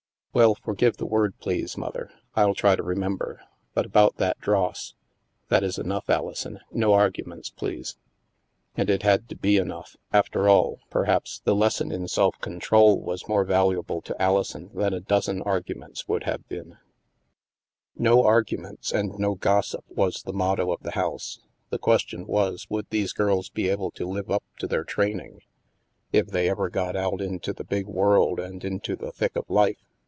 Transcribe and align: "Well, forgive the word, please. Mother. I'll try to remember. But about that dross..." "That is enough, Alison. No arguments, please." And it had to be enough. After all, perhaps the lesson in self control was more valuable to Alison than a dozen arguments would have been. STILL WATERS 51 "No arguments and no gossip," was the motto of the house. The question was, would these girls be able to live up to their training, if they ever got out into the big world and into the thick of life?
"Well, 0.41 0.55
forgive 0.55 0.95
the 0.95 1.05
word, 1.05 1.33
please. 1.41 1.77
Mother. 1.77 2.09
I'll 2.35 2.53
try 2.55 2.77
to 2.77 2.81
remember. 2.81 3.41
But 3.73 3.85
about 3.85 4.15
that 4.15 4.39
dross..." 4.39 4.93
"That 5.49 5.61
is 5.61 5.77
enough, 5.77 6.09
Alison. 6.09 6.61
No 6.71 6.93
arguments, 6.93 7.49
please." 7.49 7.97
And 8.77 8.89
it 8.89 9.03
had 9.03 9.27
to 9.27 9.35
be 9.35 9.57
enough. 9.57 9.97
After 10.13 10.47
all, 10.47 10.79
perhaps 10.89 11.41
the 11.43 11.53
lesson 11.53 11.91
in 11.91 12.07
self 12.07 12.39
control 12.39 13.01
was 13.01 13.27
more 13.27 13.43
valuable 13.43 14.01
to 14.03 14.21
Alison 14.21 14.71
than 14.73 14.93
a 14.93 15.01
dozen 15.01 15.41
arguments 15.41 16.07
would 16.07 16.23
have 16.23 16.47
been. 16.47 16.77
STILL 17.97 17.97
WATERS 17.97 17.97
51 17.97 18.15
"No 18.15 18.23
arguments 18.23 18.91
and 18.93 19.19
no 19.19 19.35
gossip," 19.35 19.83
was 19.89 20.23
the 20.23 20.31
motto 20.31 20.71
of 20.71 20.79
the 20.81 20.91
house. 20.91 21.41
The 21.71 21.77
question 21.77 22.25
was, 22.25 22.67
would 22.69 22.87
these 22.89 23.11
girls 23.11 23.49
be 23.49 23.67
able 23.67 23.91
to 23.91 24.07
live 24.07 24.31
up 24.31 24.45
to 24.59 24.67
their 24.67 24.85
training, 24.85 25.41
if 26.13 26.27
they 26.27 26.49
ever 26.49 26.69
got 26.69 26.95
out 26.95 27.19
into 27.19 27.51
the 27.51 27.65
big 27.65 27.85
world 27.87 28.39
and 28.39 28.63
into 28.63 28.95
the 28.95 29.11
thick 29.11 29.35
of 29.35 29.49
life? 29.49 29.75